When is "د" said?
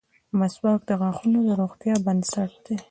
0.89-0.91, 1.47-1.49